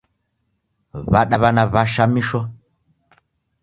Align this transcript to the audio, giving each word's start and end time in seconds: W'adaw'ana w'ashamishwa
W'adaw'ana 1.11 1.63
w'ashamishwa 1.73 2.41